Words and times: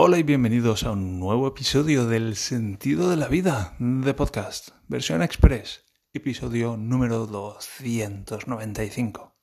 Hola 0.00 0.18
y 0.18 0.22
bienvenidos 0.22 0.84
a 0.84 0.92
un 0.92 1.18
nuevo 1.18 1.48
episodio 1.48 2.06
del 2.06 2.36
Sentido 2.36 3.10
de 3.10 3.16
la 3.16 3.26
Vida 3.26 3.74
de 3.80 4.14
podcast, 4.14 4.68
versión 4.86 5.24
express, 5.24 5.82
episodio 6.12 6.76
número 6.76 7.26
295. 7.26 9.34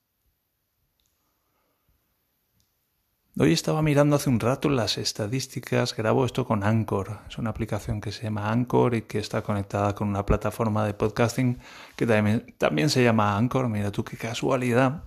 Hoy 3.38 3.52
estaba 3.52 3.82
mirando 3.82 4.16
hace 4.16 4.30
un 4.30 4.40
rato 4.40 4.70
las 4.70 4.96
estadísticas, 4.96 5.94
grabo 5.94 6.24
esto 6.24 6.46
con 6.46 6.64
Anchor, 6.64 7.18
es 7.28 7.36
una 7.36 7.50
aplicación 7.50 8.00
que 8.00 8.10
se 8.10 8.22
llama 8.22 8.50
Anchor 8.50 8.94
y 8.94 9.02
que 9.02 9.18
está 9.18 9.42
conectada 9.42 9.94
con 9.94 10.08
una 10.08 10.24
plataforma 10.24 10.86
de 10.86 10.94
podcasting 10.94 11.58
que 11.96 12.06
también, 12.06 12.54
también 12.56 12.88
se 12.88 13.04
llama 13.04 13.36
Anchor, 13.36 13.68
mira 13.68 13.92
tú 13.92 14.04
qué 14.04 14.16
casualidad. 14.16 15.04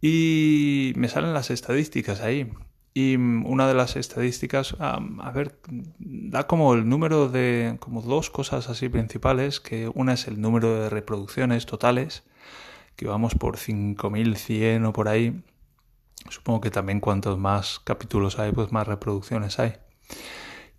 Y 0.00 0.92
me 0.94 1.08
salen 1.08 1.34
las 1.34 1.50
estadísticas 1.50 2.20
ahí. 2.20 2.48
Y 2.96 3.16
una 3.16 3.68
de 3.68 3.74
las 3.74 3.94
estadísticas, 3.96 4.74
a 4.78 5.30
ver, 5.34 5.58
da 5.98 6.46
como 6.46 6.72
el 6.72 6.88
número 6.88 7.28
de, 7.28 7.76
como 7.78 8.00
dos 8.00 8.30
cosas 8.30 8.70
así 8.70 8.88
principales, 8.88 9.60
que 9.60 9.90
una 9.92 10.14
es 10.14 10.28
el 10.28 10.40
número 10.40 10.80
de 10.80 10.88
reproducciones 10.88 11.66
totales, 11.66 12.22
que 12.96 13.06
vamos 13.06 13.34
por 13.34 13.58
5100 13.58 14.86
o 14.86 14.92
por 14.94 15.08
ahí, 15.08 15.42
Supongo 16.30 16.60
que 16.60 16.70
también 16.70 17.00
cuantos 17.00 17.38
más 17.38 17.80
capítulos 17.84 18.38
hay, 18.38 18.52
pues 18.52 18.72
más 18.72 18.86
reproducciones 18.86 19.58
hay. 19.58 19.74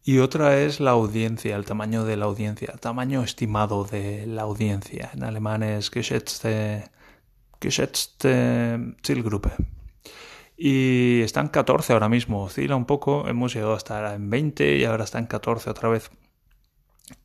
Y 0.03 0.19
otra 0.19 0.57
es 0.57 0.79
la 0.79 0.91
audiencia, 0.91 1.55
el 1.55 1.65
tamaño 1.65 2.03
de 2.05 2.17
la 2.17 2.25
audiencia, 2.25 2.71
el 2.73 2.79
tamaño 2.79 3.23
estimado 3.23 3.83
de 3.83 4.25
la 4.25 4.43
audiencia. 4.43 5.11
En 5.13 5.23
alemán 5.23 5.63
es 5.63 5.89
geschätzte, 5.89 6.89
geschätzte 7.61 8.95
Zielgruppe. 9.05 9.76
Y 10.57 11.21
están 11.21 11.49
14 11.49 11.93
ahora 11.93 12.09
mismo, 12.09 12.43
oscila 12.43 12.75
un 12.75 12.85
poco, 12.85 13.27
hemos 13.27 13.53
llegado 13.53 13.75
a 13.75 13.77
estar 13.77 14.13
en 14.15 14.29
20 14.31 14.77
y 14.77 14.85
ahora 14.85 15.03
está 15.03 15.19
en 15.19 15.27
14 15.27 15.69
otra 15.69 15.87
vez. 15.87 16.09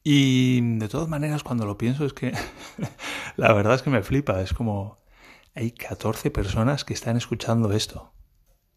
Y 0.05 0.61
de 0.78 0.88
todas 0.88 1.08
maneras, 1.08 1.42
cuando 1.42 1.64
lo 1.64 1.78
pienso 1.78 2.05
es 2.05 2.12
que 2.12 2.33
la 3.36 3.53
verdad 3.55 3.75
es 3.75 3.83
que 3.83 3.91
me 3.91 4.03
flipa, 4.03 4.42
es 4.42 4.53
como 4.53 4.98
hay 5.55 5.72
14 5.72 6.30
personas 6.30 6.84
que 6.84 6.94
están 6.94 7.16
escuchando 7.16 7.72
esto. 7.72 8.12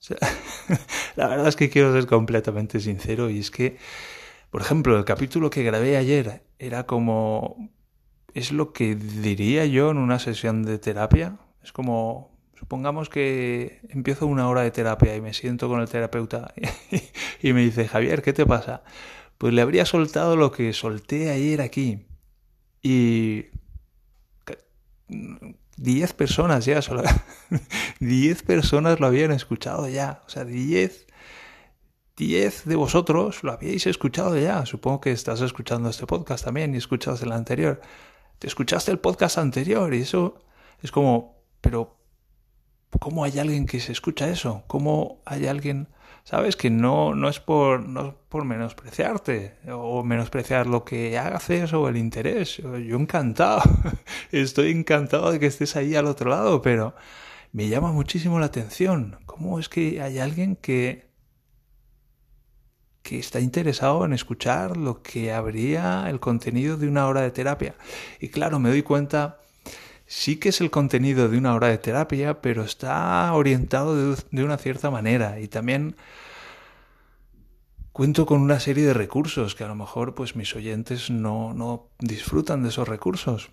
la 1.16 1.28
verdad 1.28 1.48
es 1.48 1.56
que 1.56 1.70
quiero 1.70 1.92
ser 1.94 2.06
completamente 2.06 2.80
sincero 2.80 3.30
y 3.30 3.40
es 3.40 3.50
que, 3.52 3.78
por 4.52 4.62
ejemplo, 4.62 4.98
el 4.98 5.06
capítulo 5.06 5.50
que 5.50 5.64
grabé 5.64 5.98
ayer 5.98 6.44
era 6.60 6.86
como... 6.86 7.72
Es 8.34 8.52
lo 8.52 8.74
que 8.74 8.96
diría 8.96 9.66
yo 9.66 9.92
en 9.92 9.98
una 9.98 10.20
sesión 10.20 10.64
de 10.64 10.78
terapia. 10.78 11.40
Es 11.64 11.72
como, 11.72 12.35
supongamos 12.58 13.10
que 13.10 13.82
empiezo 13.90 14.28
una 14.28 14.50
hora 14.50 14.62
de 14.62 14.72
terapia 14.72 15.16
y 15.16 15.22
me 15.22 15.34
siento 15.34 15.68
con 15.68 15.82
el 15.82 15.90
terapeuta 15.90 16.54
y 17.42 17.54
me 17.54 17.62
dice, 17.62 17.88
Javier, 17.88 18.22
¿qué 18.22 18.34
te 18.34 18.46
pasa? 18.46 18.84
Pues 19.38 19.54
le 19.54 19.62
habría 19.62 19.86
soltado 19.86 20.36
lo 20.36 20.52
que 20.52 20.74
solté 20.74 21.30
ayer 21.30 21.62
aquí. 21.62 22.06
Y 22.82 23.48
10 25.78 26.14
personas 26.14 26.66
ya, 26.66 26.82
solo 26.82 27.04
10 28.00 28.44
personas 28.44 29.00
lo 29.00 29.08
habían 29.08 29.32
escuchado 29.32 29.90
ya, 29.90 30.22
o 30.26 30.30
sea, 30.30 30.46
10 30.46 31.08
10 32.18 32.66
de 32.66 32.76
vosotros 32.78 33.44
lo 33.44 33.52
habíais 33.52 33.88
escuchado 33.88 34.38
ya. 34.38 34.66
Supongo 34.66 35.02
que 35.02 35.12
estás 35.12 35.42
escuchando 35.42 35.90
este 35.90 36.08
podcast 36.08 36.46
también 36.46 36.74
y 36.74 36.78
escuchas 36.78 37.22
el 37.22 37.32
anterior. 37.32 37.82
Te 38.40 38.48
escuchaste 38.48 38.92
el 38.92 39.00
podcast 39.00 39.38
anterior 39.38 39.94
y 39.94 40.02
eso 40.02 40.40
es 40.82 40.92
como, 40.92 41.44
pero 41.60 41.98
¿cómo 43.00 43.24
hay 43.24 43.40
alguien 43.40 43.66
que 43.66 43.80
se 43.80 43.92
escucha 43.92 44.30
eso? 44.30 44.64
¿Cómo 44.68 45.22
hay 45.26 45.48
alguien 45.48 45.88
sabes 46.26 46.56
que 46.56 46.70
no, 46.70 47.16
no 47.16 47.30
es 47.30 47.40
por, 47.40 47.88
no 47.88 48.16
por 48.30 48.44
menospreciarte 48.44 49.56
o 49.72 50.04
menospreciar 50.04 50.68
lo 50.68 50.84
que 50.84 51.18
haces 51.18 51.72
o 51.74 51.88
el 51.88 51.98
interés. 51.98 52.58
Yo 52.58 52.98
encantado, 52.98 53.62
estoy 54.32 54.72
encantado 54.72 55.32
de 55.32 55.40
que 55.40 55.46
estés 55.46 55.76
ahí 55.78 55.96
al 55.96 56.08
otro 56.08 56.30
lado, 56.30 56.62
pero 56.62 56.96
me 57.54 57.70
llama 57.70 57.92
muchísimo 57.92 58.40
la 58.40 58.48
atención. 58.48 59.20
¿Cómo 59.26 59.60
es 59.60 59.70
que 59.70 60.02
hay 60.02 60.20
alguien 60.20 60.58
que 60.58 61.06
que 63.04 63.20
está 63.20 63.40
interesado 63.40 64.04
en 64.04 64.14
escuchar 64.14 64.78
lo 64.78 65.04
que 65.04 65.32
habría 65.32 66.10
el 66.10 66.20
contenido 66.20 66.76
de 66.76 66.88
una 66.88 67.08
hora 67.08 67.22
de 67.22 67.30
terapia? 67.30 67.76
Y 68.20 68.30
claro, 68.30 68.58
me 68.58 68.70
doy 68.70 68.82
cuenta 68.82 69.42
sí 70.06 70.38
que 70.38 70.50
es 70.50 70.62
el 70.62 70.72
contenido 70.72 71.30
de 71.30 71.38
una 71.38 71.54
hora 71.54 71.68
de 71.68 71.78
terapia, 71.78 72.42
pero 72.42 72.64
está 72.64 73.32
orientado 73.34 74.16
de, 74.16 74.44
una 74.44 74.58
cierta 74.58 74.92
manera 74.92 75.40
y 75.40 75.48
también 75.48 75.96
cuento 77.92 78.26
con 78.26 78.42
una 78.42 78.60
serie 78.60 78.86
de 78.86 78.94
recursos 78.94 79.56
que 79.56 79.64
a 79.64 79.68
lo 79.68 79.76
mejor 79.76 80.16
pues 80.16 80.36
mis 80.36 80.56
oyentes 80.56 81.10
no, 81.10 81.54
no 81.54 81.90
disfrutan 82.00 82.64
de 82.64 82.70
esos 82.70 82.88
recursos. 82.88 83.50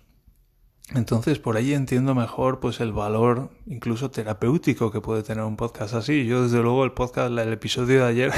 Entonces 0.93 1.39
por 1.39 1.55
ahí 1.55 1.73
entiendo 1.73 2.13
mejor 2.13 2.59
pues 2.59 2.81
el 2.81 2.91
valor 2.91 3.49
incluso 3.65 4.11
terapéutico 4.11 4.91
que 4.91 4.99
puede 4.99 5.23
tener 5.23 5.43
un 5.45 5.55
podcast 5.55 5.93
así. 5.93 6.25
Yo 6.25 6.43
desde 6.43 6.61
luego 6.61 6.83
el 6.83 6.91
podcast, 6.91 7.31
el 7.31 7.53
episodio 7.53 8.01
de 8.01 8.09
ayer 8.09 8.31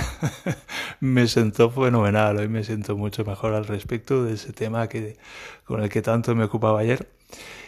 me 1.00 1.28
sentó 1.28 1.72
fenomenal. 1.72 2.38
Hoy 2.38 2.48
me 2.48 2.64
siento 2.64 2.96
mucho 2.96 3.26
mejor 3.26 3.54
al 3.54 3.66
respecto 3.66 4.24
de 4.24 4.34
ese 4.34 4.54
tema 4.54 4.88
que 4.88 5.18
con 5.66 5.82
el 5.82 5.90
que 5.90 6.04
tanto 6.04 6.36
me 6.36 6.44
ocupaba 6.44 6.80
ayer. 6.82 7.10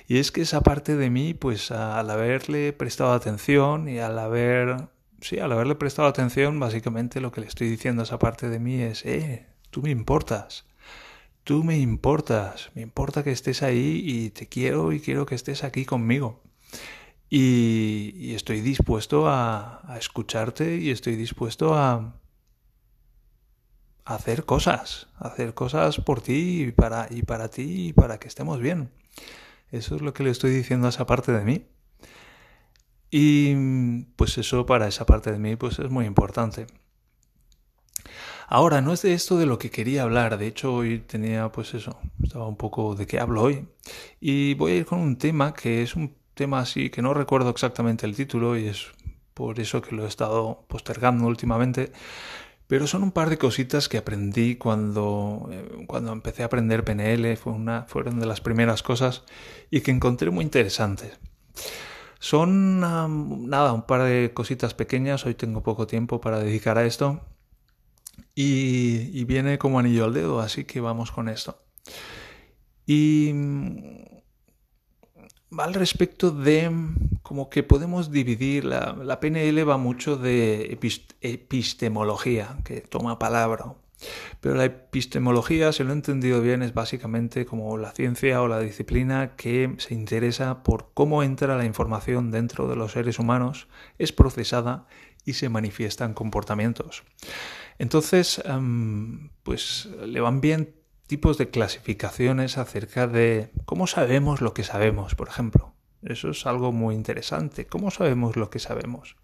Y 0.08 0.20
es 0.20 0.32
que 0.32 0.42
esa 0.42 0.62
parte 0.62 0.96
de 0.96 1.10
mí, 1.10 1.34
pues 1.34 1.70
al 1.70 2.10
haberle 2.10 2.72
prestado 2.72 3.12
atención 3.12 3.90
y 3.90 4.00
al 4.00 4.18
haber, 4.18 4.88
sí, 5.20 5.40
al 5.40 5.52
haberle 5.52 5.76
prestado 5.76 6.08
atención, 6.08 6.60
básicamente 6.60 7.20
lo 7.20 7.32
que 7.32 7.42
le 7.42 7.48
estoy 7.48 7.70
diciendo 7.70 8.02
a 8.02 8.06
esa 8.06 8.18
parte 8.18 8.48
de 8.48 8.60
mí 8.60 8.82
es, 8.82 9.06
eh, 9.06 9.48
tú 9.70 9.82
me 9.82 9.90
importas. 9.92 10.66
Tú 11.44 11.64
me 11.64 11.78
importas, 11.78 12.72
me 12.76 12.82
importa 12.82 13.24
que 13.24 13.32
estés 13.32 13.64
ahí 13.64 14.02
y 14.06 14.30
te 14.32 14.48
quiero 14.48 14.92
y 14.92 15.00
quiero 15.00 15.26
que 15.26 15.36
estés 15.36 15.64
aquí 15.64 15.86
conmigo. 15.86 16.42
Y, 17.30 18.34
estoy 18.34 18.62
dispuesto 18.62 19.28
a, 19.28 19.82
escucharte 20.00 20.78
y 20.78 20.92
estoy 20.92 21.16
dispuesto 21.16 21.74
a, 21.76 22.16
hacer 24.06 24.46
cosas, 24.46 25.08
hacer 25.18 25.54
cosas 25.54 25.98
por 26.00 26.22
ti 26.22 26.72
para, 26.76 27.08
y 27.10 27.24
para 27.24 27.50
ti 27.50 27.90
y 27.90 27.94
para 27.94 28.20
que 28.20 28.28
estemos 28.30 28.60
bien. 28.60 28.90
Eso 29.72 29.96
es 29.96 30.02
lo 30.02 30.14
que 30.14 30.24
le 30.24 30.30
estoy 30.30 30.52
diciendo 30.52 30.88
a 30.88 30.90
esa 30.90 31.06
parte 31.06 31.32
de 31.32 31.44
mí. 31.44 31.66
Y 33.10 33.56
pues 34.16 34.38
eso 34.38 34.66
para 34.66 34.88
esa 34.88 35.06
parte 35.06 35.32
de 35.32 35.40
mí 35.40 35.56
pues 35.56 35.80
es 35.80 35.90
muy 35.90 36.06
importante. 36.06 36.68
Ahora, 38.50 38.80
no 38.80 38.94
es 38.94 39.02
de 39.02 39.14
esto 39.14 39.38
de 39.38 39.46
lo 39.46 39.60
que 39.60 39.70
quería 39.70 40.04
hablar, 40.04 40.38
de 40.38 40.48
hecho 40.48 40.74
hoy 40.74 41.00
tenía 41.00 41.52
pues 41.52 41.74
eso, 41.74 42.00
estaba 42.24 42.48
un 42.48 42.56
poco 42.56 42.96
de 42.96 43.06
qué 43.06 43.20
hablo 43.20 43.42
hoy. 43.44 43.68
Y 44.22 44.54
voy 44.54 44.72
a 44.72 44.76
ir 44.78 44.86
con 44.86 45.00
un 45.00 45.18
tema 45.18 45.54
que 45.54 45.84
es 45.84 45.96
un 45.96 46.16
tema 46.34 46.60
así 46.60 46.90
que 46.90 47.02
no 47.02 47.14
recuerdo 47.14 47.50
exactamente 47.50 48.06
el 48.06 48.16
título 48.16 48.58
y 48.58 48.68
es 48.68 48.88
por 49.34 49.60
eso 49.60 49.82
que 49.82 49.96
lo 49.96 50.06
he 50.06 50.08
estado 50.08 50.64
postergando 50.68 51.28
últimamente, 51.28 51.92
pero 52.68 52.86
son 52.86 53.04
un 53.04 53.12
par 53.12 53.30
de 53.30 53.38
cositas 53.38 53.88
que 53.88 53.98
aprendí 53.98 54.56
cuando, 54.56 55.50
eh, 55.52 55.86
cuando 55.88 56.12
empecé 56.12 56.44
a 56.44 56.48
aprender 56.48 56.84
PNL, 56.84 57.38
fue 57.38 57.54
una, 57.54 57.84
fueron 57.84 58.20
de 58.20 58.26
las 58.26 58.42
primeras 58.42 58.84
cosas 58.84 59.24
y 59.72 59.82
que 59.82 59.92
encontré 59.92 60.30
muy 60.32 60.44
interesantes. 60.44 61.18
Son 62.20 62.80
nada, 62.80 63.74
un 63.74 63.84
par 63.84 64.04
de 64.04 64.32
cositas 64.34 64.74
pequeñas, 64.74 65.26
hoy 65.26 65.36
tengo 65.36 65.64
poco 65.64 65.88
tiempo 65.88 66.20
para 66.20 66.40
dedicar 66.40 66.78
a 66.78 66.86
esto 66.86 67.22
y, 68.36 69.12
y 69.18 69.24
viene 69.24 69.58
como 69.58 69.80
anillo 69.80 70.06
al 70.06 70.14
dedo, 70.14 70.40
así 70.42 70.66
que 70.66 70.82
vamos 70.82 71.12
con 71.12 71.30
esto. 71.30 71.58
Y 72.86 73.32
al 75.58 75.74
respecto 75.74 76.32
de 76.32 76.72
como 77.28 77.50
que 77.50 77.62
podemos 77.64 78.10
dividir, 78.10 78.64
la, 78.64 78.96
la 79.04 79.20
PNL 79.20 79.68
va 79.68 79.78
mucho 79.78 80.16
de 80.16 80.80
epistemología, 81.22 82.58
que 82.64 82.80
toma 82.82 83.20
palabra, 83.20 83.76
pero 84.40 84.56
la 84.56 84.66
epistemología, 84.66 85.74
si 85.74 85.84
lo 85.84 85.90
he 85.90 85.94
entendido 85.94 86.42
bien, 86.42 86.62
es 86.62 86.74
básicamente 86.74 87.46
como 87.46 87.78
la 87.78 87.92
ciencia 87.92 88.42
o 88.42 88.48
la 88.48 88.60
disciplina 88.60 89.36
que 89.36 89.76
se 89.80 89.94
interesa 89.94 90.64
por 90.64 90.92
cómo 90.94 91.24
entra 91.24 91.58
la 91.58 91.66
información 91.66 92.32
dentro 92.32 92.68
de 92.68 92.76
los 92.76 92.94
seres 92.94 93.20
humanos, 93.20 93.68
es 93.98 94.14
procesada 94.14 94.88
y 95.26 95.34
se 95.34 95.50
manifiestan 95.50 96.14
comportamientos. 96.14 97.04
Entonces, 97.80 98.42
pues 99.44 99.90
le 100.06 100.20
van 100.22 100.42
bien 100.42 100.76
tipos 101.08 101.38
de 101.38 101.50
clasificaciones 101.50 102.58
acerca 102.58 103.08
de 103.08 103.52
cómo 103.66 103.88
sabemos 103.88 104.42
lo 104.42 104.54
que 104.54 104.64
sabemos, 104.64 105.16
por 105.16 105.28
ejemplo. 105.28 105.77
Eso 106.04 106.30
es 106.30 106.46
algo 106.46 106.72
muy 106.72 106.96
interesante. 106.96 107.66
¿Cómo 107.66 107.92
sabemos 107.92 108.36
lo 108.36 108.50
que 108.50 108.60
sabemos? 108.60 109.16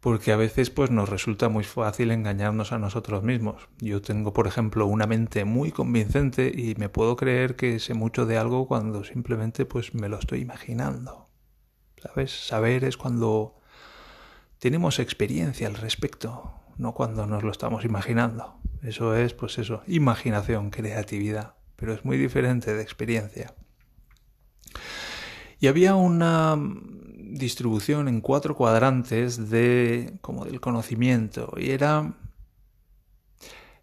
Porque 0.00 0.32
a 0.32 0.36
veces 0.36 0.70
pues 0.70 0.90
nos 0.90 1.08
resulta 1.08 1.48
muy 1.48 1.64
fácil 1.64 2.10
engañarnos 2.10 2.72
a 2.72 2.78
nosotros 2.78 3.22
mismos. 3.22 3.68
Yo 3.78 4.02
tengo, 4.02 4.32
por 4.32 4.46
ejemplo, 4.46 4.86
una 4.86 5.06
mente 5.06 5.44
muy 5.44 5.70
convincente 5.70 6.50
y 6.54 6.74
me 6.76 6.88
puedo 6.88 7.14
creer 7.16 7.54
que 7.54 7.78
sé 7.78 7.94
mucho 7.94 8.26
de 8.26 8.36
algo 8.36 8.66
cuando 8.66 9.04
simplemente 9.04 9.64
pues 9.64 9.94
me 9.94 10.08
lo 10.08 10.18
estoy 10.18 10.40
imaginando. 10.40 11.28
¿Sabes? 12.02 12.32
Saber 12.46 12.82
es 12.82 12.96
cuando 12.96 13.60
tenemos 14.58 14.98
experiencia 14.98 15.68
al 15.68 15.74
respecto. 15.74 16.54
no 16.78 16.94
cuando 16.94 17.26
nos 17.26 17.42
lo 17.42 17.50
estamos 17.50 17.84
imaginando. 17.84 18.58
Eso 18.82 19.14
es, 19.14 19.34
pues 19.34 19.58
eso, 19.58 19.82
imaginación, 19.86 20.70
creatividad, 20.70 21.54
pero 21.76 21.92
es 21.92 22.04
muy 22.04 22.16
diferente 22.16 22.74
de 22.74 22.82
experiencia. 22.82 23.54
Y 25.62 25.68
había 25.68 25.94
una 25.94 26.58
distribución 26.58 28.08
en 28.08 28.20
cuatro 28.20 28.56
cuadrantes 28.56 29.48
de 29.48 30.18
como 30.20 30.44
del 30.44 30.60
conocimiento 30.60 31.54
y 31.56 31.70
era 31.70 32.14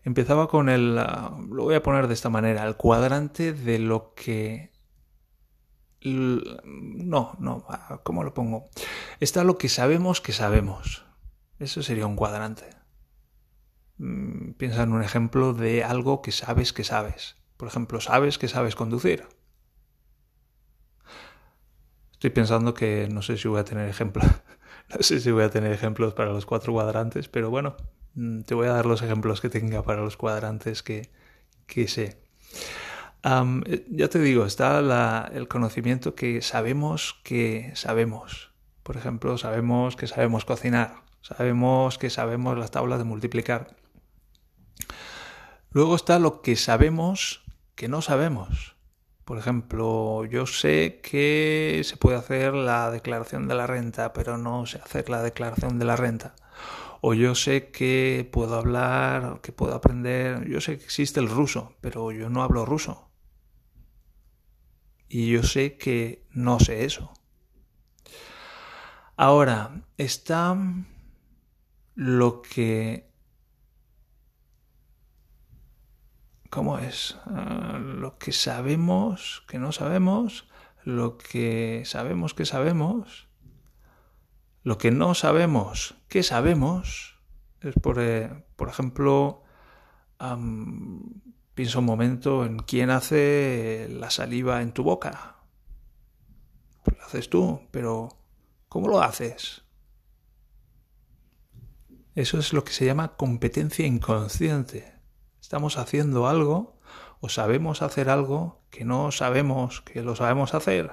empezaba 0.03 0.49
con 0.49 0.67
el 0.67 0.95
lo 0.97 1.63
voy 1.63 1.75
a 1.75 1.81
poner 1.81 2.09
de 2.09 2.15
esta 2.15 2.29
manera, 2.29 2.67
el 2.67 2.75
cuadrante 2.75 3.53
de 3.53 3.79
lo 3.79 4.13
que 4.13 4.73
no, 6.01 7.37
no, 7.39 7.65
¿cómo 8.03 8.25
lo 8.25 8.33
pongo? 8.33 8.69
Está 9.21 9.45
lo 9.45 9.57
que 9.57 9.69
sabemos 9.69 10.19
que 10.19 10.33
sabemos. 10.33 11.05
Eso 11.59 11.81
sería 11.81 12.07
un 12.07 12.17
cuadrante. 12.17 12.71
Mm, 13.99 14.51
piensa 14.57 14.83
en 14.83 14.91
un 14.91 15.01
ejemplo 15.01 15.53
de 15.53 15.85
algo 15.85 16.21
que 16.21 16.33
sabes 16.33 16.73
que 16.73 16.83
sabes. 16.83 17.37
Por 17.55 17.69
ejemplo, 17.69 18.01
sabes 18.01 18.37
que 18.37 18.49
sabes 18.49 18.75
conducir. 18.75 19.38
Estoy 22.19 22.31
pensando 22.31 22.74
que 22.74 23.07
no 23.10 23.21
sé 23.21 23.38
si 23.38 23.48
voy 23.48 23.62
a 23.62 23.63
tener 23.63 23.88
ejemplos. 23.88 24.25
no 24.89 25.01
sé 25.01 25.21
si 25.21 25.31
voy 25.31 25.45
a 25.45 25.50
tener 25.50 25.71
ejemplos 25.71 26.13
para 26.13 26.33
los 26.33 26.45
cuatro 26.45 26.74
cuadrantes, 26.74 27.30
pero 27.30 27.50
bueno, 27.50 27.77
mm, 28.16 28.42
te 28.42 28.56
voy 28.56 28.68
a 28.68 28.74
dar 28.74 28.86
los 28.86 29.01
ejemplos 29.01 29.39
que 29.39 29.48
tenga 29.48 29.83
para 29.83 30.01
los 30.01 30.18
cuadrantes 30.18 30.83
que, 30.83 31.10
que 31.66 31.88
sé. 31.88 32.21
Eh, 33.24 33.86
ya 33.89 34.10
te 34.10 34.19
digo, 34.19 34.45
está 34.45 35.30
el 35.33 35.48
conocimiento 35.48 36.13
que 36.13 36.42
sabemos 36.42 37.21
que 37.24 37.71
sabemos. 37.75 38.51
Por 38.83 38.98
ejemplo, 38.98 39.38
sabemos 39.38 39.95
que 39.95 40.07
sabemos 40.07 40.44
cocinar, 40.44 40.95
sabemos 41.21 41.98
que 41.98 42.10
sabemos 42.10 42.57
las 42.57 42.71
tablas 42.71 43.00
de 43.00 43.06
multiplicar. 43.06 43.77
Luego 45.71 45.95
está 45.95 46.19
lo 46.19 46.42
que 46.42 46.57
sabemos 46.57 47.45
que 47.75 47.88
no 47.88 48.01
sabemos. 48.01 48.75
Por 49.29 49.37
ejemplo, 49.37 50.25
yo 50.25 50.47
sé 50.47 51.01
que 51.03 51.83
se 51.85 51.97
puede 51.97 52.17
hacer 52.17 52.55
la 52.55 52.89
declaración 52.89 53.47
de 53.47 53.53
la 53.53 53.67
renta, 53.67 54.11
pero 54.11 54.39
no 54.39 54.65
sé 54.65 54.79
hacer 54.79 55.07
la 55.07 55.21
declaración 55.21 55.77
de 55.77 55.85
la 55.85 55.95
renta. 55.95 56.35
O 57.01 57.13
yo 57.13 57.35
sé 57.35 57.69
que 57.69 58.27
puedo 58.33 58.55
hablar, 58.55 59.39
que 59.43 59.51
puedo 59.51 59.75
aprender, 59.75 60.49
yo 60.49 60.61
sé 60.61 60.79
que 60.79 60.85
existe 60.85 61.19
el 61.19 61.29
ruso, 61.29 61.75
pero 61.79 62.11
yo 62.11 62.31
no 62.31 62.41
hablo 62.41 62.65
ruso. 62.65 63.11
Y 65.07 65.29
yo 65.29 65.43
sé 65.43 65.77
que 65.77 66.25
no 66.31 66.59
sé 66.59 66.83
eso. 66.83 67.13
Ahora, 69.15 69.83
está 69.97 70.57
lo 71.93 72.41
que... 72.41 73.08
¿Cómo 76.49 76.79
es? 76.79 77.17
Ah, 77.25 77.79
lo 77.79 78.17
que 78.17 78.31
sabemos 78.31 79.43
que 79.47 79.59
no 79.59 79.71
sabemos, 79.71 80.47
lo 80.83 81.17
que 81.17 81.83
sabemos 81.85 82.33
que 82.33 82.45
sabemos, 82.45 83.27
lo 84.63 84.77
que 84.77 84.91
no 84.91 85.13
sabemos 85.13 85.95
que 86.07 86.23
sabemos, 86.23 87.19
es 87.61 87.75
por, 87.75 87.99
eh, 87.99 88.45
por 88.55 88.69
ejemplo, 88.69 89.43
Piensa 91.59 91.79
un 91.79 91.85
momento 91.85 92.45
en 92.45 92.59
quién 92.59 92.89
hace 92.89 93.87
la 93.89 94.09
saliva 94.09 94.61
en 94.61 94.73
tu 94.73 94.83
boca. 94.83 95.35
Pues 96.83 96.97
lo 96.97 97.03
haces 97.03 97.29
tú, 97.29 97.67
pero 97.71 98.17
¿cómo 98.69 98.87
lo 98.87 99.01
haces? 99.01 99.63
Eso 102.15 102.39
es 102.39 102.53
lo 102.53 102.63
que 102.63 102.71
se 102.71 102.85
llama 102.85 103.17
competencia 103.17 103.85
inconsciente. 103.85 104.98
Estamos 105.49 105.79
haciendo 105.79 106.27
algo 106.27 106.77
o 107.21 107.27
sabemos 107.27 107.81
hacer 107.81 108.11
algo 108.11 108.61
que 108.69 108.85
no 108.85 109.11
sabemos 109.11 109.81
que 109.81 110.03
lo 110.03 110.15
sabemos 110.15 110.53
hacer. 110.53 110.91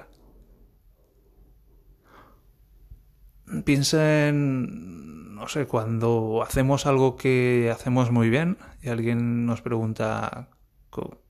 Piensa 3.65 4.29
en, 4.29 5.35
no 5.35 5.47
sé, 5.47 5.67
cuando 5.67 6.41
hacemos 6.41 6.87
algo 6.87 7.17
que 7.17 7.71
hacemos 7.71 8.09
muy 8.09 8.31
bien 8.31 8.57
y 8.81 8.89
alguien 8.89 9.45
nos 9.45 9.61
pregunta, 9.61 10.49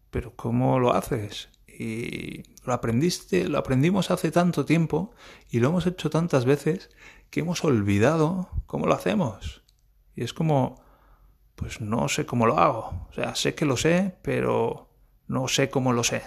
pero 0.09 0.33
¿cómo 0.37 0.79
lo 0.79 0.93
haces? 0.93 1.49
Y 1.67 2.43
lo 2.63 2.71
aprendiste, 2.71 3.49
lo 3.49 3.57
aprendimos 3.57 4.09
hace 4.09 4.31
tanto 4.31 4.63
tiempo 4.63 5.11
y 5.51 5.59
lo 5.59 5.67
hemos 5.67 5.85
hecho 5.85 6.09
tantas 6.09 6.45
veces 6.45 6.91
que 7.29 7.41
hemos 7.41 7.65
olvidado 7.65 8.47
cómo 8.67 8.87
lo 8.87 8.93
hacemos. 8.93 9.63
Y 10.15 10.23
es 10.23 10.31
como, 10.33 10.86
pues 11.57 11.81
no 11.81 12.07
sé 12.07 12.25
cómo 12.25 12.45
lo 12.45 12.57
hago. 12.57 13.07
O 13.09 13.13
sea, 13.13 13.35
sé 13.35 13.53
que 13.53 13.65
lo 13.65 13.75
sé, 13.75 14.15
pero 14.21 14.89
no 15.27 15.49
sé 15.49 15.69
cómo 15.69 15.91
lo 15.91 16.05
sé. 16.05 16.23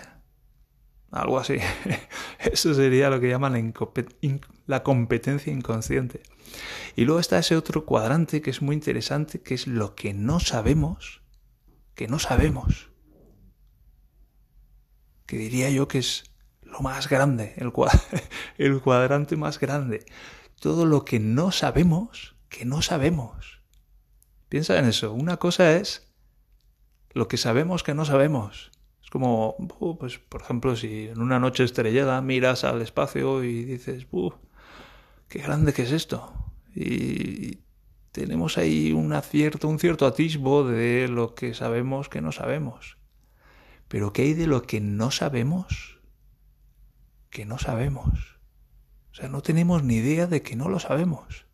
Algo 1.10 1.38
así. 1.38 1.56
Eso 2.40 2.74
sería 2.74 3.08
lo 3.08 3.18
que 3.18 3.30
llaman 3.30 3.72
la, 4.66 4.82
competencia 4.82 5.50
inconsciente. 5.50 6.20
Y 6.94 7.06
luego 7.06 7.20
está 7.20 7.38
ese 7.38 7.56
otro 7.56 7.86
cuadrante 7.86 8.42
que 8.42 8.50
es 8.50 8.60
muy 8.60 8.74
interesante, 8.74 9.40
que 9.40 9.54
es 9.54 9.66
lo 9.66 9.94
que 9.94 10.12
no 10.12 10.40
sabemos, 10.40 11.22
que 11.94 12.08
no 12.08 12.18
sabemos 12.18 12.90
que 15.30 15.38
diría 15.38 15.70
yo 15.70 15.86
que 15.86 15.98
es 15.98 16.24
lo 16.62 16.80
más 16.80 17.08
grande, 17.08 17.54
el 17.56 18.80
cuadrante 18.82 19.36
más 19.36 19.60
grande. 19.60 20.04
Todo 20.58 20.86
lo 20.86 21.04
que 21.04 21.20
no 21.20 21.52
sabemos, 21.52 22.34
que 22.48 22.64
no 22.64 22.82
sabemos. 22.82 23.59
Piensa 24.50 24.76
en 24.80 24.84
eso. 24.86 25.12
Una 25.12 25.36
cosa 25.36 25.76
es 25.76 26.12
lo 27.12 27.28
que 27.28 27.36
sabemos 27.36 27.84
que 27.84 27.94
no 27.94 28.04
sabemos. 28.04 28.72
Es 29.00 29.08
como, 29.08 29.56
pues, 30.00 30.18
por 30.18 30.42
ejemplo, 30.42 30.74
si 30.74 31.06
en 31.06 31.20
una 31.20 31.38
noche 31.38 31.62
estrellada 31.62 32.20
miras 32.20 32.64
al 32.64 32.82
espacio 32.82 33.44
y 33.44 33.64
dices, 33.64 34.08
qué 35.28 35.38
grande 35.38 35.72
que 35.72 35.82
es 35.82 35.92
esto. 35.92 36.34
Y 36.74 37.60
tenemos 38.10 38.58
ahí 38.58 38.92
un 38.92 39.14
cierto 39.22 40.04
atisbo 40.04 40.64
de 40.64 41.06
lo 41.06 41.36
que 41.36 41.54
sabemos 41.54 42.08
que 42.08 42.20
no 42.20 42.32
sabemos. 42.32 42.98
Pero 43.86 44.12
¿qué 44.12 44.22
hay 44.22 44.34
de 44.34 44.48
lo 44.48 44.62
que 44.62 44.80
no 44.80 45.12
sabemos? 45.12 46.00
Que 47.30 47.46
no 47.46 47.58
sabemos. 47.58 48.40
O 49.12 49.14
sea, 49.14 49.28
no 49.28 49.42
tenemos 49.42 49.84
ni 49.84 49.96
idea 49.98 50.26
de 50.26 50.42
que 50.42 50.56
no 50.56 50.68
lo 50.68 50.80
sabemos. 50.80 51.46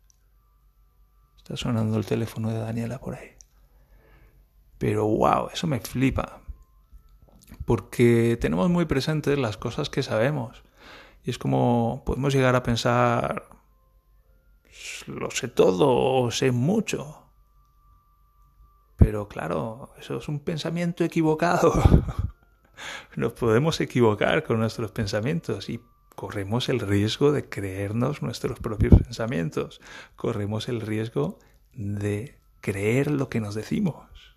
Está 1.47 1.55
sonando 1.55 1.97
el 1.97 2.05
teléfono 2.05 2.49
de 2.49 2.59
Daniela 2.59 2.99
por 2.99 3.15
ahí. 3.15 3.29
Pero 4.77 5.07
wow, 5.07 5.47
eso 5.53 5.65
me 5.65 5.79
flipa. 5.79 6.41
Porque 7.65 8.37
tenemos 8.41 8.69
muy 8.69 8.83
presentes 8.83 9.39
las 9.39 9.55
cosas 9.55 9.89
que 9.89 10.03
sabemos. 10.03 10.61
Y 11.23 11.29
es 11.29 11.37
como 11.37 12.03
podemos 12.05 12.33
llegar 12.33 12.57
a 12.57 12.63
pensar, 12.63 13.47
lo 15.05 15.31
sé 15.31 15.47
todo 15.47 15.95
o 15.95 16.31
sé 16.31 16.51
mucho. 16.51 17.23
Pero 18.97 19.29
claro, 19.29 19.93
eso 19.97 20.17
es 20.17 20.27
un 20.27 20.41
pensamiento 20.41 21.05
equivocado. 21.05 21.71
Nos 23.15 23.31
podemos 23.31 23.79
equivocar 23.79 24.43
con 24.43 24.59
nuestros 24.59 24.91
pensamientos 24.91 25.69
y 25.69 25.79
corremos 26.17 26.67
el 26.67 26.79
riesgo 26.79 27.31
de 27.31 27.47
creernos 27.47 28.23
nuestros 28.23 28.59
propios 28.59 28.99
pensamientos. 28.99 29.79
Corremos 30.15 30.67
el 30.67 30.81
riesgo 30.81 31.37
de 31.73 32.39
creer 32.59 33.11
lo 33.11 33.29
que 33.29 33.39
nos 33.39 33.53
decimos. 33.53 34.35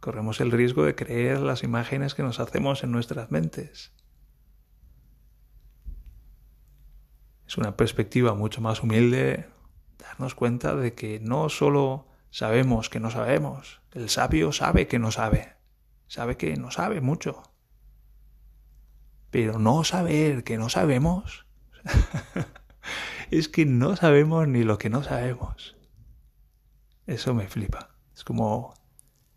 Corremos 0.00 0.40
el 0.40 0.50
riesgo 0.50 0.82
de 0.82 0.96
creer 0.96 1.38
las 1.38 1.62
imágenes 1.62 2.16
que 2.16 2.24
nos 2.24 2.40
hacemos 2.40 2.82
en 2.82 2.90
nuestras 2.90 3.30
mentes. 3.30 3.92
Es 7.46 7.56
una 7.56 7.76
perspectiva 7.76 8.34
mucho 8.34 8.60
más 8.60 8.82
humilde 8.82 9.46
darnos 9.98 10.34
cuenta 10.34 10.74
de 10.74 10.92
que 10.92 11.20
no 11.20 11.50
solo 11.50 12.08
sabemos 12.30 12.90
que 12.90 12.98
no 12.98 13.12
sabemos, 13.12 13.80
el 13.92 14.08
sabio 14.08 14.50
sabe 14.50 14.88
que 14.88 14.98
no 14.98 15.12
sabe 15.12 15.56
sabe 16.08 16.36
que 16.36 16.56
no 16.56 16.70
sabe 16.70 17.00
mucho. 17.00 17.42
Pero 19.30 19.58
no 19.58 19.84
saber 19.84 20.44
que 20.44 20.58
no 20.58 20.68
sabemos 20.68 21.46
es 23.30 23.48
que 23.48 23.66
no 23.66 23.96
sabemos 23.96 24.48
ni 24.48 24.62
lo 24.62 24.78
que 24.78 24.90
no 24.90 25.02
sabemos. 25.02 25.76
Eso 27.06 27.34
me 27.34 27.48
flipa. 27.48 27.90
Es 28.14 28.24
como 28.24 28.74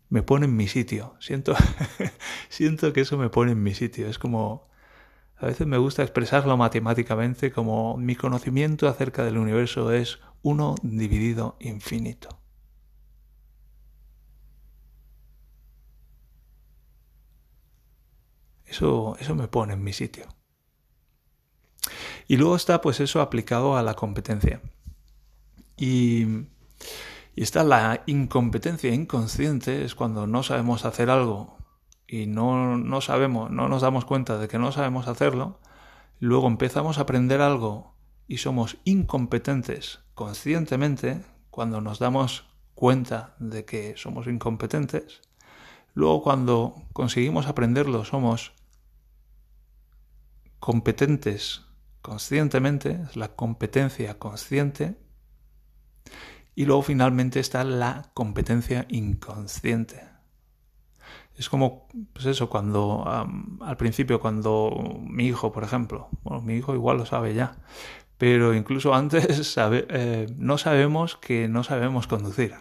me 0.08 0.22
pone 0.22 0.44
en 0.46 0.56
mi 0.56 0.68
sitio. 0.68 1.14
Siento, 1.20 1.54
siento 2.48 2.92
que 2.92 3.00
eso 3.00 3.16
me 3.16 3.30
pone 3.30 3.52
en 3.52 3.62
mi 3.62 3.74
sitio. 3.74 4.08
Es 4.08 4.18
como 4.18 4.70
a 5.42 5.46
veces 5.46 5.66
me 5.66 5.78
gusta 5.78 6.02
expresarlo 6.02 6.56
matemáticamente 6.56 7.50
como 7.50 7.96
mi 7.96 8.14
conocimiento 8.14 8.86
acerca 8.86 9.24
del 9.24 9.38
universo 9.38 9.92
es 9.92 10.20
uno 10.42 10.76
dividido 10.82 11.56
infinito. 11.58 12.41
Eso, 18.72 19.16
eso 19.20 19.34
me 19.34 19.48
pone 19.48 19.74
en 19.74 19.84
mi 19.84 19.92
sitio. 19.92 20.24
Y 22.26 22.36
luego 22.38 22.56
está 22.56 22.80
pues 22.80 23.00
eso 23.00 23.20
aplicado 23.20 23.76
a 23.76 23.82
la 23.82 23.94
competencia. 23.94 24.60
Y, 25.76 26.26
Y 27.34 27.42
está 27.42 27.64
la 27.64 28.02
incompetencia 28.06 28.92
inconsciente, 28.92 29.84
es 29.84 29.94
cuando 29.94 30.26
no 30.26 30.42
sabemos 30.42 30.84
hacer 30.84 31.08
algo 31.08 31.56
y 32.06 32.26
no, 32.26 32.76
no 32.76 33.00
sabemos, 33.00 33.50
no 33.50 33.68
nos 33.68 33.80
damos 33.80 34.04
cuenta 34.04 34.36
de 34.36 34.48
que 34.48 34.58
no 34.58 34.70
sabemos 34.70 35.08
hacerlo, 35.08 35.58
luego 36.20 36.46
empezamos 36.46 36.98
a 36.98 37.02
aprender 37.02 37.40
algo 37.40 37.94
y 38.28 38.36
somos 38.36 38.76
incompetentes 38.84 40.00
conscientemente, 40.14 41.24
cuando 41.50 41.80
nos 41.80 41.98
damos 41.98 42.44
cuenta 42.74 43.34
de 43.38 43.64
que 43.64 43.94
somos 43.96 44.26
incompetentes, 44.26 45.22
luego 45.94 46.22
cuando 46.22 46.74
conseguimos 46.92 47.46
aprenderlo 47.46 48.04
somos 48.04 48.52
competentes 50.62 51.62
conscientemente, 52.02 53.00
es 53.10 53.16
la 53.16 53.34
competencia 53.34 54.16
consciente, 54.20 54.94
y 56.54 56.66
luego 56.66 56.82
finalmente 56.82 57.40
está 57.40 57.64
la 57.64 58.12
competencia 58.14 58.86
inconsciente. 58.88 60.04
Es 61.36 61.48
como, 61.48 61.88
pues 62.12 62.26
eso, 62.26 62.48
cuando 62.48 63.04
al 63.60 63.76
principio, 63.76 64.20
cuando 64.20 65.00
mi 65.02 65.26
hijo, 65.26 65.50
por 65.50 65.64
ejemplo, 65.64 66.08
bueno, 66.22 66.42
mi 66.42 66.54
hijo 66.54 66.76
igual 66.76 66.98
lo 66.98 67.06
sabe 67.06 67.34
ya, 67.34 67.56
pero 68.16 68.54
incluso 68.54 68.94
antes 68.94 69.56
eh, 69.58 70.26
no 70.36 70.58
sabemos 70.58 71.16
que 71.16 71.48
no 71.48 71.64
sabemos 71.64 72.06
conducir. 72.06 72.54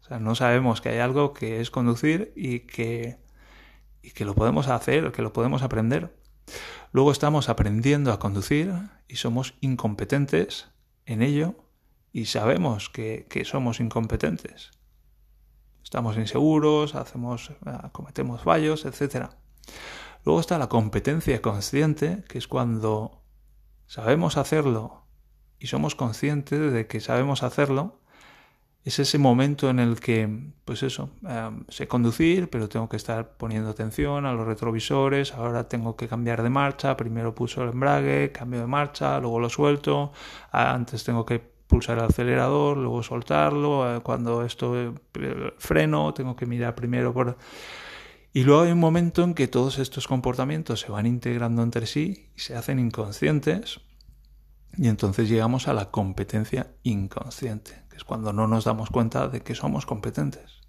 O 0.00 0.06
sea, 0.08 0.18
no 0.18 0.34
sabemos 0.34 0.80
que 0.80 0.88
hay 0.88 0.98
algo 0.98 1.32
que 1.32 1.60
es 1.60 1.70
conducir 1.70 2.32
y 2.34 2.60
que, 2.60 3.18
y 4.02 4.10
que 4.10 4.24
lo 4.24 4.34
podemos 4.34 4.66
hacer, 4.66 5.12
que 5.12 5.22
lo 5.22 5.32
podemos 5.32 5.62
aprender. 5.62 6.12
Luego 6.94 7.10
estamos 7.10 7.48
aprendiendo 7.48 8.12
a 8.12 8.20
conducir 8.20 8.72
y 9.08 9.16
somos 9.16 9.56
incompetentes 9.60 10.68
en 11.06 11.22
ello 11.22 11.56
y 12.12 12.26
sabemos 12.26 12.88
que, 12.88 13.26
que 13.28 13.44
somos 13.44 13.80
incompetentes. 13.80 14.70
Estamos 15.82 16.16
inseguros, 16.16 16.94
hacemos, 16.94 17.50
eh, 17.50 17.54
cometemos 17.90 18.42
fallos, 18.42 18.84
etc. 18.84 19.30
Luego 20.24 20.38
está 20.38 20.56
la 20.56 20.68
competencia 20.68 21.42
consciente, 21.42 22.22
que 22.28 22.38
es 22.38 22.46
cuando 22.46 23.24
sabemos 23.88 24.36
hacerlo 24.36 25.04
y 25.58 25.66
somos 25.66 25.96
conscientes 25.96 26.72
de 26.72 26.86
que 26.86 27.00
sabemos 27.00 27.42
hacerlo, 27.42 28.02
es 28.84 28.98
ese 28.98 29.16
momento 29.18 29.70
en 29.70 29.78
el 29.78 29.98
que, 29.98 30.28
pues 30.64 30.82
eso, 30.82 31.10
em, 31.26 31.64
sé 31.68 31.88
conducir, 31.88 32.50
pero 32.50 32.68
tengo 32.68 32.88
que 32.88 32.96
estar 32.96 33.36
poniendo 33.38 33.70
atención 33.70 34.26
a 34.26 34.34
los 34.34 34.46
retrovisores, 34.46 35.32
ahora 35.32 35.68
tengo 35.68 35.96
que 35.96 36.06
cambiar 36.06 36.42
de 36.42 36.50
marcha, 36.50 36.96
primero 36.96 37.34
pulso 37.34 37.62
el 37.62 37.70
embrague, 37.70 38.30
cambio 38.30 38.60
de 38.60 38.66
marcha, 38.66 39.18
luego 39.20 39.40
lo 39.40 39.48
suelto, 39.48 40.12
antes 40.52 41.02
tengo 41.02 41.24
que 41.24 41.38
pulsar 41.66 41.96
el 41.98 42.04
acelerador, 42.04 42.76
luego 42.76 43.02
soltarlo, 43.02 43.96
eh, 43.96 44.00
cuando 44.00 44.44
esto 44.44 44.78
eh, 44.78 44.92
freno, 45.58 46.12
tengo 46.12 46.36
que 46.36 46.46
mirar 46.46 46.74
primero 46.74 47.12
por... 47.14 47.38
Y 48.34 48.44
luego 48.44 48.62
hay 48.62 48.72
un 48.72 48.80
momento 48.80 49.22
en 49.22 49.32
que 49.32 49.48
todos 49.48 49.78
estos 49.78 50.06
comportamientos 50.08 50.80
se 50.80 50.90
van 50.90 51.06
integrando 51.06 51.62
entre 51.62 51.86
sí 51.86 52.30
y 52.36 52.40
se 52.40 52.56
hacen 52.56 52.78
inconscientes 52.80 53.80
y 54.76 54.88
entonces 54.88 55.28
llegamos 55.28 55.68
a 55.68 55.74
la 55.74 55.90
competencia 55.90 56.74
inconsciente, 56.82 57.82
es 57.96 58.04
cuando 58.04 58.32
no 58.32 58.46
nos 58.46 58.64
damos 58.64 58.90
cuenta 58.90 59.28
de 59.28 59.40
que 59.40 59.54
somos 59.54 59.86
competentes. 59.86 60.60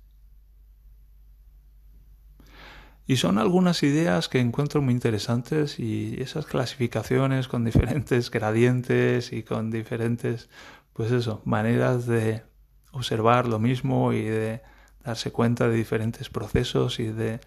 Y 3.08 3.18
son 3.18 3.38
algunas 3.38 3.84
ideas 3.84 4.30
que 4.30 4.40
encuentro 4.40 4.82
muy 4.82 4.94
interesantes 4.94 5.80
y 5.80 6.20
esas 6.22 6.48
clasificaciones 6.48 7.48
con 7.48 7.64
diferentes 7.64 8.32
gradientes 8.32 9.32
y 9.32 9.44
con 9.44 9.70
diferentes, 9.70 10.50
pues 10.94 11.12
eso, 11.12 11.42
maneras 11.46 12.08
de 12.08 12.44
observar 12.92 13.48
lo 13.48 13.60
mismo 13.60 14.12
y 14.12 14.24
de 14.24 14.64
darse 15.04 15.32
cuenta 15.32 15.68
de 15.68 15.76
diferentes 15.76 16.30
procesos 16.30 17.00
y 17.00 17.08
de 17.08 17.42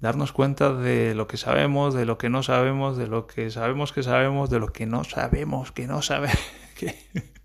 darnos 0.00 0.32
cuenta 0.32 0.72
de 0.72 1.14
lo 1.14 1.26
que 1.26 1.36
sabemos, 1.36 1.92
de 1.92 2.06
lo 2.06 2.16
que 2.16 2.30
no 2.30 2.42
sabemos, 2.42 2.96
de 2.96 3.06
lo 3.06 3.26
que 3.26 3.50
sabemos 3.50 3.92
que 3.92 4.02
sabemos, 4.02 4.48
de 4.48 4.60
lo 4.60 4.72
que 4.72 4.86
no 4.86 5.04
sabemos 5.04 5.72
que 5.72 5.86
no 5.86 6.00
sabemos. 6.00 6.38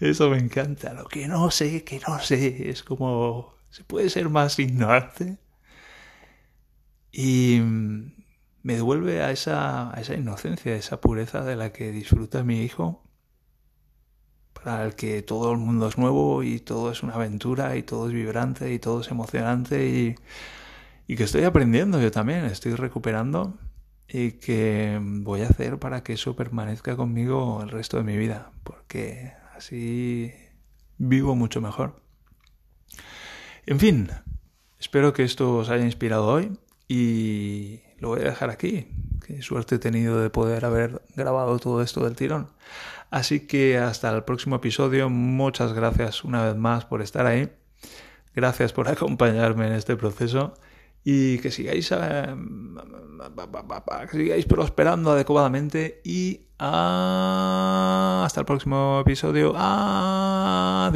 Eso 0.00 0.30
me 0.30 0.38
encanta, 0.38 0.94
lo 0.94 1.06
que 1.06 1.28
no 1.28 1.50
sé, 1.50 1.84
que 1.84 2.00
no 2.06 2.18
sé. 2.20 2.70
Es 2.70 2.82
como, 2.82 3.54
¿se 3.70 3.84
puede 3.84 4.10
ser 4.10 4.28
más 4.28 4.58
ignorante? 4.58 5.38
Y 7.12 7.60
me 8.62 8.74
devuelve 8.74 9.22
a 9.22 9.30
esa, 9.30 9.92
esa 9.98 10.14
inocencia, 10.14 10.72
a 10.72 10.76
esa 10.76 11.00
pureza 11.00 11.44
de 11.44 11.56
la 11.56 11.72
que 11.72 11.90
disfruta 11.92 12.44
mi 12.44 12.62
hijo, 12.62 13.02
para 14.52 14.84
el 14.84 14.94
que 14.94 15.22
todo 15.22 15.52
el 15.52 15.58
mundo 15.58 15.88
es 15.88 15.98
nuevo 15.98 16.42
y 16.42 16.60
todo 16.60 16.90
es 16.92 17.02
una 17.02 17.14
aventura 17.14 17.76
y 17.76 17.82
todo 17.82 18.08
es 18.08 18.14
vibrante 18.14 18.72
y 18.72 18.78
todo 18.78 19.00
es 19.00 19.10
emocionante 19.10 19.88
y 19.88 20.14
y 21.06 21.16
que 21.16 21.24
estoy 21.24 21.44
aprendiendo 21.44 22.00
yo 22.00 22.10
también, 22.10 22.44
estoy 22.46 22.74
recuperando 22.74 23.58
y 24.08 24.32
que 24.32 24.98
voy 25.02 25.42
a 25.42 25.48
hacer 25.48 25.78
para 25.78 26.02
que 26.02 26.14
eso 26.14 26.36
permanezca 26.36 26.96
conmigo 26.96 27.60
el 27.62 27.70
resto 27.70 27.96
de 27.98 28.04
mi 28.04 28.16
vida, 28.16 28.52
porque 28.64 29.32
así 29.62 30.34
vivo 30.98 31.36
mucho 31.36 31.60
mejor. 31.60 31.94
En 33.64 33.78
fin, 33.78 34.10
espero 34.80 35.12
que 35.12 35.22
esto 35.22 35.56
os 35.56 35.68
haya 35.68 35.84
inspirado 35.84 36.26
hoy 36.26 36.58
y 36.88 37.80
lo 38.00 38.08
voy 38.08 38.22
a 38.22 38.24
dejar 38.24 38.50
aquí. 38.50 38.88
Qué 39.24 39.40
suerte 39.40 39.76
he 39.76 39.78
tenido 39.78 40.20
de 40.20 40.30
poder 40.30 40.64
haber 40.64 41.00
grabado 41.14 41.60
todo 41.60 41.80
esto 41.80 42.02
del 42.02 42.16
tirón. 42.16 42.48
Así 43.12 43.46
que 43.46 43.78
hasta 43.78 44.12
el 44.12 44.24
próximo 44.24 44.56
episodio. 44.56 45.08
Muchas 45.08 45.72
gracias 45.74 46.24
una 46.24 46.44
vez 46.44 46.56
más 46.56 46.84
por 46.84 47.00
estar 47.00 47.26
ahí. 47.26 47.48
Gracias 48.34 48.72
por 48.72 48.88
acompañarme 48.94 49.68
en 49.68 49.74
este 49.74 49.94
proceso 49.94 50.54
y 51.04 51.38
que 51.38 51.50
sigáis, 51.50 51.90
eh, 51.92 52.36
que 54.10 54.16
sigáis 54.16 54.46
prosperando 54.46 55.10
adecuadamente 55.12 56.00
y 56.04 56.42
hasta 56.58 58.40
el 58.40 58.46
próximo 58.46 59.00
episodio. 59.00 59.52
Adiós. 59.56 60.92